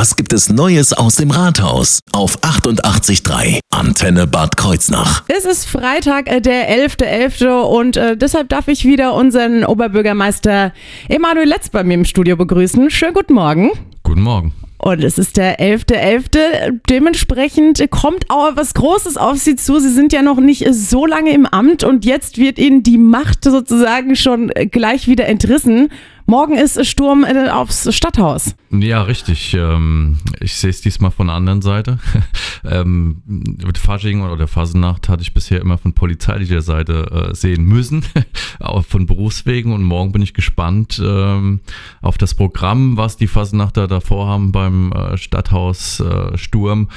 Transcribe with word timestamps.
Was 0.00 0.16
gibt 0.16 0.32
es 0.32 0.48
Neues 0.48 0.94
aus 0.94 1.16
dem 1.16 1.30
Rathaus? 1.30 2.00
Auf 2.12 2.38
88.3 2.38 3.60
Antenne 3.68 4.26
Bad 4.26 4.56
Kreuznach. 4.56 5.24
Es 5.28 5.44
ist 5.44 5.66
Freitag, 5.66 6.26
äh, 6.32 6.40
der 6.40 6.70
11.11. 6.70 7.44
.11. 7.44 7.60
und 7.60 7.96
äh, 7.98 8.16
deshalb 8.16 8.48
darf 8.48 8.68
ich 8.68 8.86
wieder 8.86 9.12
unseren 9.12 9.62
Oberbürgermeister 9.62 10.72
Emanuel 11.10 11.46
Letz 11.46 11.68
bei 11.68 11.84
mir 11.84 11.92
im 11.92 12.06
Studio 12.06 12.38
begrüßen. 12.38 12.88
Schönen 12.88 13.12
guten 13.12 13.34
Morgen. 13.34 13.72
Guten 14.02 14.22
Morgen. 14.22 14.54
Und 14.82 15.04
es 15.04 15.18
ist 15.18 15.36
der 15.36 15.60
11.11. 15.60 16.30
.11. 16.32 16.80
Dementsprechend 16.88 17.90
kommt 17.90 18.30
auch 18.30 18.52
was 18.56 18.72
Großes 18.72 19.18
auf 19.18 19.36
Sie 19.36 19.56
zu. 19.56 19.80
Sie 19.80 19.90
sind 19.90 20.14
ja 20.14 20.22
noch 20.22 20.40
nicht 20.40 20.66
so 20.72 21.04
lange 21.04 21.34
im 21.34 21.44
Amt 21.44 21.84
und 21.84 22.06
jetzt 22.06 22.38
wird 22.38 22.58
Ihnen 22.58 22.82
die 22.82 22.96
Macht 22.96 23.44
sozusagen 23.44 24.16
schon 24.16 24.48
gleich 24.70 25.06
wieder 25.06 25.26
entrissen. 25.26 25.90
Morgen 26.30 26.56
ist 26.56 26.86
Sturm 26.86 27.24
äh, 27.24 27.48
aufs 27.48 27.92
Stadthaus. 27.92 28.54
Ja, 28.70 29.02
richtig. 29.02 29.52
Ähm, 29.52 30.18
ich 30.38 30.54
sehe 30.54 30.70
es 30.70 30.80
diesmal 30.80 31.10
von 31.10 31.26
der 31.26 31.34
anderen 31.34 31.60
Seite. 31.60 31.98
Ähm, 32.62 33.22
mit 33.26 33.78
Fasching 33.78 34.20
oder 34.20 34.46
Fasenacht 34.46 35.08
hatte 35.08 35.22
ich 35.22 35.32
bisher 35.32 35.62
immer 35.62 35.78
von 35.78 35.94
polizeilicher 35.94 36.60
Seite 36.60 37.30
äh, 37.30 37.34
sehen 37.34 37.64
müssen, 37.64 38.04
auch 38.60 38.84
von 38.84 39.06
Berufswegen. 39.06 39.72
Und 39.72 39.82
morgen 39.82 40.12
bin 40.12 40.20
ich 40.20 40.34
gespannt 40.34 41.00
ähm, 41.02 41.60
auf 42.02 42.18
das 42.18 42.34
Programm, 42.34 42.98
was 42.98 43.16
die 43.16 43.28
Fasenachter 43.28 43.88
davor 43.88 44.26
haben 44.26 44.52
beim 44.52 44.92
äh, 44.92 45.16
Stadthaus 45.16 46.02
Sturm. 46.34 46.88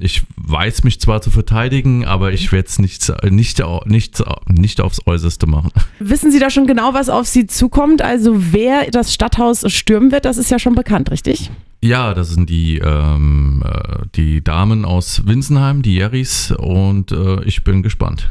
Ich 0.00 0.22
weiß 0.36 0.84
mich 0.84 1.00
zwar 1.00 1.22
zu 1.22 1.30
verteidigen, 1.30 2.04
aber 2.04 2.32
ich 2.32 2.52
werde 2.52 2.68
es 2.68 2.78
nicht, 2.78 3.10
nicht, 3.30 3.62
nicht, 3.86 4.22
nicht 4.48 4.80
aufs 4.82 5.00
Äußerste 5.06 5.46
machen. 5.46 5.70
Wissen 5.98 6.30
Sie 6.30 6.38
da 6.38 6.50
schon 6.50 6.66
genau, 6.66 6.92
was 6.92 7.08
auf 7.08 7.26
Sie 7.26 7.46
zukommt? 7.46 8.02
Also 8.02 8.43
wer 8.52 8.90
das 8.90 9.12
Stadthaus 9.12 9.64
stürmen 9.72 10.12
wird, 10.12 10.24
das 10.24 10.36
ist 10.36 10.50
ja 10.50 10.58
schon 10.58 10.74
bekannt, 10.74 11.10
richtig? 11.10 11.50
Ja, 11.82 12.14
das 12.14 12.30
sind 12.30 12.48
die, 12.48 12.78
ähm, 12.78 13.62
äh, 13.66 14.06
die 14.14 14.42
Damen 14.42 14.84
aus 14.84 15.26
Winsenheim, 15.26 15.82
die 15.82 15.96
Jerrys, 15.96 16.50
und 16.50 17.12
äh, 17.12 17.44
ich 17.44 17.62
bin 17.62 17.82
gespannt. 17.82 18.30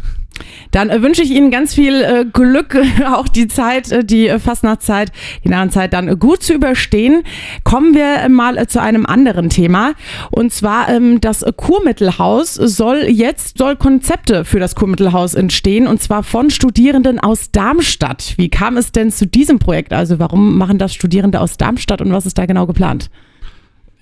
Dann 0.74 0.90
äh, 0.90 1.02
wünsche 1.02 1.22
ich 1.22 1.32
Ihnen 1.32 1.52
ganz 1.52 1.74
viel 1.74 2.02
äh, 2.02 2.26
Glück, 2.26 2.78
auch 3.06 3.30
die 3.30 3.48
Zeit, 3.48 3.92
äh, 3.92 4.04
die 4.04 4.30
Fastnachtzeit, 4.40 5.12
die 5.46 5.50
Narrenzeit 5.50 5.94
dann 5.94 6.20
gut 6.20 6.44
zu 6.44 6.54
überstehen. 6.54 7.24
Kommen 7.64 7.94
wir 7.94 8.28
mal 8.28 8.68
zu 8.68 8.82
einem 8.82 9.06
anderen 9.06 9.50
Thema. 9.50 9.94
Und 10.32 10.52
zwar 10.52 10.90
ähm, 10.90 11.22
das 11.22 11.46
Kurmittelhaus 11.56 12.56
soll 12.56 13.06
jetzt, 13.08 13.58
soll 13.58 13.76
Konzepte 13.76 14.44
für 14.44 14.60
das 14.60 14.76
Kurmittelhaus 14.76 15.36
entstehen 15.36 15.88
und 15.88 16.02
zwar 16.02 16.24
von 16.24 16.50
Studierenden 16.50 17.20
aus 17.20 17.52
Darmstadt. 17.52 18.34
Wie 18.38 18.50
kam 18.50 18.76
es 18.78 18.92
denn 18.92 19.12
zu 19.12 19.28
diesem 19.28 19.60
Projekt? 19.60 19.94
Also 19.94 20.18
warum 20.20 20.58
machen 20.58 20.80
das 20.80 20.94
Studierende 20.94 21.40
aus 21.40 21.58
Darmstadt 21.58 22.02
und 22.02 22.12
was 22.12 22.26
ist 22.26 22.38
da 22.38 22.46
genau 22.46 22.66
geplant? 22.66 23.10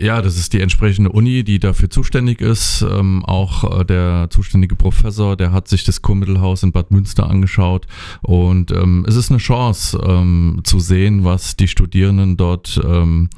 Ja, 0.02 0.24
das 0.24 0.36
ist 0.36 0.54
die 0.54 0.62
entsprechende 0.62 1.12
Uni, 1.12 1.44
die 1.44 1.60
dafür 1.60 1.92
zuständig 1.92 2.42
ist. 2.42 2.82
Ähm, 2.82 3.24
auch 3.24 3.82
äh, 3.82 3.86
der 3.86 4.30
zuständige 4.32 4.76
Professor, 4.76 5.38
der 5.38 5.52
hat 5.52 5.68
sich 5.68 5.84
das 5.84 6.02
Kurmittelhaus 6.02 6.64
in 6.64 6.72
Bad 6.72 6.90
Münster 6.90 7.30
angeschaut. 7.30 7.86
Und 8.24 8.72
ähm, 8.72 9.06
es 9.08 9.16
ist 9.16 9.30
eine 9.30 9.38
Chance 9.38 10.02
ähm, 10.04 10.62
zu 10.64 10.80
sehen, 10.80 11.24
was 11.24 11.56
die 11.56 11.68
Studierenden 11.68 12.36
dort 12.36 12.82
ähm, 12.84 13.30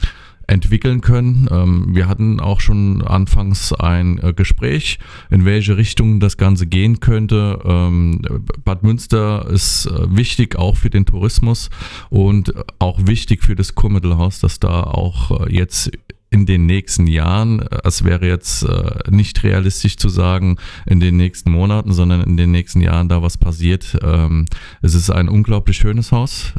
entwickeln 0.48 1.02
können. 1.02 1.50
Ähm, 1.52 1.88
wir 1.90 2.08
hatten 2.08 2.40
auch 2.40 2.62
schon 2.62 3.02
anfangs 3.02 3.74
ein 3.74 4.20
äh, 4.20 4.32
Gespräch, 4.32 5.00
in 5.30 5.44
welche 5.44 5.76
Richtung 5.76 6.22
das 6.22 6.38
Ganze 6.38 6.66
gehen 6.66 7.02
könnte. 7.02 7.60
Ähm, 7.66 8.22
Bad 8.64 8.84
Münster 8.84 9.50
ist 9.50 9.88
äh, 9.88 10.16
wichtig 10.16 10.56
auch 10.56 10.78
für 10.78 10.90
den 10.90 11.06
Tourismus 11.06 11.70
und 12.10 12.54
auch 12.80 13.00
wichtig 13.06 13.44
für 13.44 13.56
das 13.56 13.76
Kurmittelhaus, 13.76 14.40
dass 14.40 14.62
da 14.62 14.84
auch 14.84 15.46
äh, 15.46 15.54
jetzt 15.54 15.92
in 16.34 16.48
den 16.48 16.66
nächsten 16.66 17.06
Jahren, 17.06 17.60
äh, 17.60 17.78
es 17.84 18.04
wäre 18.04 18.28
jetzt 18.28 18.64
äh, 18.64 19.12
nicht 19.12 19.44
realistisch 19.44 19.98
zu 19.98 20.10
sagen, 20.10 20.58
in 20.88 21.00
den 21.00 21.16
nächsten 21.16 21.52
Monaten, 21.52 21.94
sondern 21.94 22.22
in 22.22 22.38
den 22.38 22.52
nächsten 22.52 22.82
Jahren 22.82 23.08
da 23.08 23.22
was 23.22 23.38
passiert. 23.38 23.98
Ähm, 24.02 24.46
es 24.82 24.96
ist 24.96 25.12
ein 25.12 25.30
unglaublich 25.30 25.78
schönes 25.78 26.12
Haus 26.12 26.54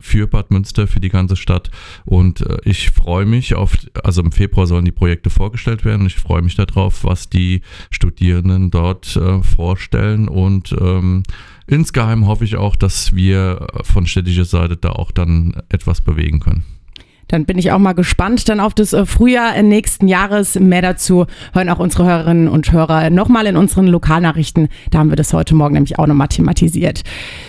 für 0.00 0.26
Bad 0.26 0.50
Münster, 0.50 0.86
für 0.86 1.00
die 1.00 1.08
ganze 1.08 1.36
Stadt. 1.36 1.70
Und 2.04 2.42
äh, 2.42 2.58
ich 2.64 2.90
freue 2.90 3.24
mich 3.24 3.54
auf, 3.54 3.78
also 4.04 4.20
im 4.20 4.32
Februar 4.32 4.66
sollen 4.66 4.84
die 4.84 4.92
Projekte 4.92 5.30
vorgestellt 5.30 5.86
werden. 5.86 6.06
Ich 6.06 6.16
freue 6.16 6.42
mich 6.42 6.56
darauf, 6.56 7.02
was 7.02 7.30
die 7.30 7.62
Studierenden 7.90 8.70
dort 8.70 9.16
äh, 9.16 9.42
vorstellen. 9.42 10.28
Und 10.28 10.76
ähm, 10.78 11.22
insgeheim 11.66 12.26
hoffe 12.26 12.44
ich 12.44 12.56
auch, 12.56 12.76
dass 12.76 13.14
wir 13.14 13.66
von 13.82 14.06
städtischer 14.06 14.44
Seite 14.44 14.76
da 14.76 14.90
auch 14.90 15.10
dann 15.10 15.62
etwas 15.70 16.02
bewegen 16.02 16.40
können. 16.40 16.64
Dann 17.28 17.44
bin 17.44 17.58
ich 17.58 17.72
auch 17.72 17.78
mal 17.78 17.92
gespannt 17.92 18.48
dann 18.48 18.60
auf 18.60 18.74
das 18.74 18.92
äh, 18.92 19.06
Frühjahr 19.06 19.60
nächsten 19.62 20.08
Jahres. 20.08 20.58
Mehr 20.58 20.82
dazu 20.82 21.26
hören 21.52 21.68
auch 21.70 21.78
unsere 21.78 22.04
Hörerinnen 22.04 22.48
und 22.48 22.72
Hörer 22.72 23.10
nochmal 23.10 23.46
in 23.46 23.56
unseren 23.56 23.86
Lokalnachrichten. 23.86 24.68
Da 24.90 24.98
haben 24.98 25.10
wir 25.10 25.16
das 25.16 25.32
heute 25.32 25.54
Morgen 25.54 25.74
nämlich 25.74 25.98
auch 25.98 26.06
nochmal 26.06 26.28
thematisiert. 26.28 27.02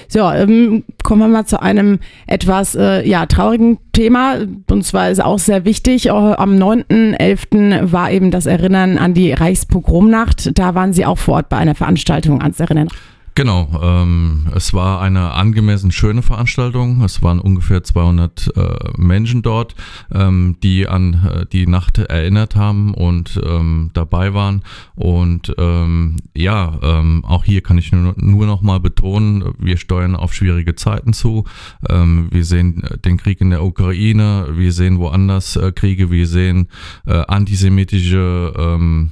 So, 0.07 0.29
ähm, 0.31 0.83
kommen 1.03 1.21
wir 1.21 1.27
mal 1.27 1.45
zu 1.45 1.61
einem 1.61 1.99
etwas 2.25 2.75
äh, 2.75 3.07
ja, 3.07 3.25
traurigen 3.25 3.77
Thema. 3.91 4.37
Und 4.69 4.85
zwar 4.85 5.09
ist 5.09 5.23
auch 5.23 5.39
sehr 5.39 5.65
wichtig. 5.65 6.11
Am 6.11 6.51
9.11. 6.51 7.91
war 7.91 8.11
eben 8.11 8.31
das 8.31 8.45
Erinnern 8.45 8.97
an 8.97 9.13
die 9.13 9.33
Reichspogromnacht. 9.33 10.57
Da 10.57 10.75
waren 10.75 10.93
Sie 10.93 11.05
auch 11.05 11.17
vor 11.17 11.35
Ort 11.35 11.49
bei 11.49 11.57
einer 11.57 11.75
Veranstaltung 11.75 12.41
ans 12.41 12.59
Erinnern. 12.59 12.89
Genau, 13.37 13.69
ähm, 13.83 14.47
es 14.55 14.73
war 14.73 14.99
eine 14.99 15.33
angemessen 15.33 15.91
schöne 15.91 16.23
Veranstaltung. 16.23 17.03
Es 17.03 17.21
waren 17.21 17.39
ungefähr 17.39 17.83
200 17.83 18.57
äh, 18.57 18.91
Menschen 18.97 19.43
dort, 19.43 19.75
ähm, 20.11 20.55
die 20.63 20.87
an 20.87 21.23
äh, 21.23 21.45
die 21.45 21.67
Nacht 21.67 21.99
erinnert 21.99 22.55
haben 22.55 22.95
und 22.95 23.39
ähm, 23.45 23.91
dabei 23.93 24.33
waren. 24.33 24.63
Und 24.95 25.53
ähm, 25.59 26.15
ja, 26.35 26.79
ähm, 26.81 27.23
auch 27.25 27.43
hier 27.43 27.61
kann 27.61 27.77
ich 27.77 27.91
nur, 27.91 28.15
nur 28.17 28.47
noch 28.47 28.63
mal 28.63 28.79
betonen, 28.79 29.53
wir 29.59 29.77
steuern 29.77 30.15
auf 30.15 30.33
schwierige 30.33 30.73
Zeiten 30.73 31.13
zu. 31.13 31.43
Ähm, 31.87 32.29
wir 32.31 32.43
sehen 32.43 32.89
den 33.05 33.17
Krieg 33.17 33.39
in 33.39 33.51
der 33.51 33.63
Ukraine, 33.63 34.47
wir 34.53 34.71
sehen 34.71 34.97
woanders 34.97 35.57
äh, 35.57 35.71
Kriege, 35.71 36.09
wir 36.09 36.25
sehen 36.25 36.69
äh, 37.05 37.13
antisemitische 37.27 39.07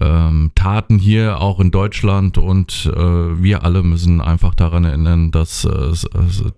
ähm, 0.00 0.50
Taten 0.54 0.98
hier 0.98 1.40
auch 1.40 1.60
in 1.60 1.70
Deutschland 1.70 2.38
und 2.38 2.90
äh, 2.94 3.42
wir 3.42 3.64
alle 3.64 3.82
müssen 3.82 4.20
einfach 4.20 4.54
daran 4.54 4.84
erinnern, 4.84 5.30
dass, 5.30 5.64
äh, 5.64 5.92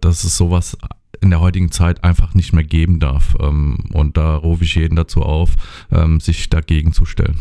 dass 0.01 0.25
es 0.25 0.37
sowas 0.37 0.77
in 1.21 1.31
der 1.31 1.41
heutigen 1.41 1.71
Zeit 1.71 2.05
einfach 2.05 2.35
nicht 2.35 2.53
mehr 2.53 2.65
geben 2.65 3.01
darf. 3.01 3.37
Ähm, 3.41 3.79
und 3.93 4.17
da 4.17 4.37
rufe 4.37 4.65
ich 4.65 4.75
jeden 4.75 4.97
dazu 4.97 5.23
auf, 5.23 5.51
ähm, 5.91 6.21
sich 6.21 6.51
dagegen 6.51 6.93
zu 6.93 7.07
stellen. 7.07 7.39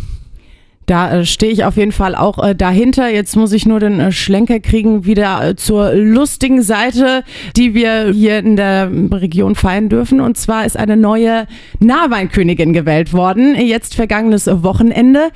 Da 0.85 1.19
äh, 1.19 1.25
stehe 1.25 1.51
ich 1.51 1.63
auf 1.66 1.77
jeden 1.77 1.91
Fall 1.91 2.16
auch 2.16 2.44
äh, 2.44 2.55
dahinter. 2.55 3.09
Jetzt 3.09 3.35
muss 3.35 3.51
ich 3.51 3.66
nur 3.66 3.79
den 3.79 3.99
äh, 3.99 4.11
Schlenker 4.11 4.59
kriegen 4.59 5.05
wieder 5.05 5.49
äh, 5.49 5.55
zur 5.55 5.94
lustigen 5.94 6.61
Seite, 6.61 7.23
die 7.55 7.73
wir 7.73 8.11
hier 8.11 8.39
in 8.39 8.55
der 8.55 8.89
Region 9.11 9.55
feiern 9.55 9.89
dürfen. 9.89 10.19
Und 10.19 10.38
zwar 10.38 10.66
ist 10.66 10.77
eine 10.77 10.97
neue 10.97 11.47
Nahweinkönigin 11.79 12.73
gewählt 12.73 13.13
worden. 13.13 13.55
Jetzt 13.55 13.95
vergangenes 13.95 14.47
Wochenende. 14.47 15.29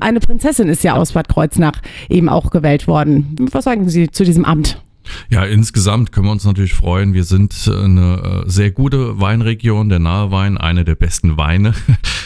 Eine 0.00 0.20
Prinzessin 0.20 0.68
ist 0.68 0.84
ja 0.84 0.94
aus 0.94 1.12
Bad 1.12 1.28
Kreuznach 1.28 1.80
eben 2.08 2.28
auch 2.28 2.50
gewählt 2.50 2.86
worden. 2.86 3.36
Was 3.52 3.64
sagen 3.64 3.88
Sie 3.88 4.10
zu 4.10 4.24
diesem 4.24 4.44
Amt? 4.44 4.80
Ja, 5.28 5.44
insgesamt 5.44 6.12
können 6.12 6.26
wir 6.26 6.32
uns 6.32 6.44
natürlich 6.44 6.74
freuen. 6.74 7.14
Wir 7.14 7.24
sind 7.24 7.54
äh, 7.66 7.70
eine 7.70 8.44
äh, 8.46 8.50
sehr 8.50 8.70
gute 8.70 9.20
Weinregion, 9.20 9.88
der 9.88 9.98
Nahe 9.98 10.30
Wein, 10.30 10.56
eine 10.56 10.84
der 10.84 10.94
besten 10.94 11.36
Weine, 11.36 11.74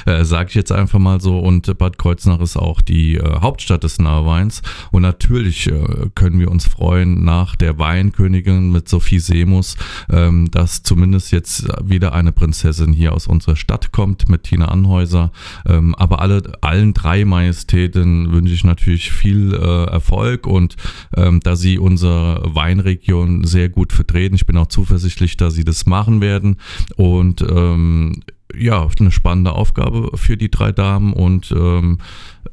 äh, 0.07 0.25
sage 0.25 0.49
ich 0.51 0.55
jetzt 0.55 0.73
einfach 0.73 0.99
mal 0.99 1.21
so. 1.21 1.39
Und 1.39 1.77
Bad 1.79 1.99
Kreuznach 1.99 2.41
ist 2.41 2.57
auch 2.57 2.81
die 2.81 3.17
äh, 3.17 3.41
Hauptstadt 3.41 3.85
des 3.85 3.99
Naheweins. 3.99 4.63
Und 4.91 5.03
natürlich 5.03 5.69
äh, 5.69 6.11
können 6.15 6.41
wir 6.41 6.51
uns 6.51 6.67
freuen 6.67 7.25
nach 7.25 7.57
der 7.57 7.79
Weinkönigin 7.79 8.73
mit 8.73 8.89
Sophie 8.89 9.19
Semus, 9.19 9.77
ähm, 10.11 10.51
dass 10.51 10.83
zumindest 10.83 11.33
jetzt 11.33 11.69
wieder 11.85 12.13
eine 12.13 12.33
Prinzessin 12.33 12.93
hier 12.93 13.13
aus 13.13 13.27
unserer 13.27 13.57
Stadt 13.57 13.93
kommt 13.93 14.29
mit 14.29 14.45
Tina 14.45 14.67
Anhäuser. 14.67 15.33
Ähm, 15.67 15.95
aber 15.95 16.21
alle, 16.21 16.43
allen 16.61 16.95
drei 16.95 17.25
Majestäten 17.25 18.33
wünsche 18.33 18.55
ich 18.55 18.65
natürlich 18.65 19.11
viel 19.13 19.55
äh, 19.55 19.85
Erfolg 19.85 20.47
und 20.47 20.77
ähm, 21.17 21.41
da 21.41 21.57
sie 21.57 21.79
unsere 21.79 22.43
Wein 22.45 22.79
Rheinregion 22.79 23.45
sehr 23.45 23.69
gut 23.69 23.93
vertreten. 23.93 24.35
Ich 24.35 24.47
bin 24.47 24.57
auch 24.57 24.67
zuversichtlich, 24.69 25.37
dass 25.37 25.55
sie 25.55 25.65
das 25.65 25.87
machen 25.87 26.21
werden. 26.21 26.57
Und 26.97 27.43
ähm, 27.43 28.23
ja, 28.57 28.89
eine 28.99 29.11
spannende 29.11 29.53
Aufgabe 29.53 30.17
für 30.17 30.37
die 30.37 30.51
drei 30.51 30.73
Damen 30.73 31.13
und 31.13 31.53
ähm, 31.53 31.99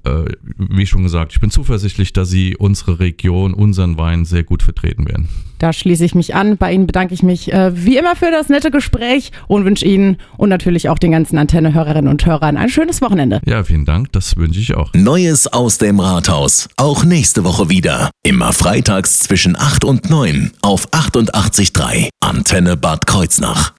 äh, 0.03 0.25
wie 0.57 0.85
schon 0.85 1.03
gesagt, 1.03 1.33
ich 1.33 1.39
bin 1.39 1.49
zuversichtlich, 1.49 2.13
dass 2.13 2.29
sie 2.29 2.55
unsere 2.57 2.99
Region, 2.99 3.53
unseren 3.53 3.97
Wein 3.97 4.25
sehr 4.25 4.43
gut 4.43 4.63
vertreten 4.63 5.07
werden. 5.07 5.29
Da 5.59 5.71
schließe 5.71 6.03
ich 6.03 6.15
mich 6.15 6.35
an. 6.35 6.57
Bei 6.57 6.73
Ihnen 6.73 6.85
bedanke 6.85 7.13
ich 7.13 7.23
mich 7.23 7.51
äh, 7.51 7.71
wie 7.85 7.97
immer 7.97 8.15
für 8.15 8.29
das 8.29 8.49
nette 8.49 8.71
Gespräch 8.71 9.31
und 9.47 9.63
wünsche 9.63 9.85
Ihnen 9.85 10.17
und 10.37 10.49
natürlich 10.49 10.89
auch 10.89 10.99
den 10.99 11.11
ganzen 11.11 11.37
Antenne-Hörerinnen 11.37 12.11
und 12.11 12.25
Hörern 12.25 12.57
ein 12.57 12.69
schönes 12.69 13.01
Wochenende. 13.01 13.39
Ja, 13.45 13.63
vielen 13.63 13.85
Dank, 13.85 14.11
das 14.11 14.35
wünsche 14.35 14.59
ich 14.59 14.75
auch. 14.75 14.93
Neues 14.93 15.47
aus 15.47 15.77
dem 15.77 15.99
Rathaus, 15.99 16.67
auch 16.77 17.05
nächste 17.05 17.43
Woche 17.45 17.69
wieder. 17.69 18.11
Immer 18.23 18.51
freitags 18.51 19.19
zwischen 19.19 19.55
8 19.55 19.85
und 19.85 20.09
9 20.09 20.51
auf 20.61 20.89
88.3 20.91 22.09
Antenne 22.19 22.75
Bad 22.75 23.07
Kreuznach. 23.07 23.71